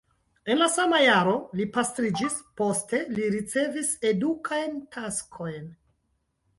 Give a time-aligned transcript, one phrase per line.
[0.53, 5.75] En la sama jaro li pastriĝis, poste li ricevis edukajn taskojn.